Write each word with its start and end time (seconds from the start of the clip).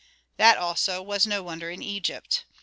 That 0.37 0.57
also 0.57 1.03
was 1.03 1.27
no 1.27 1.43
wonder 1.43 1.69
in 1.69 1.83
Egypt. 1.83 2.45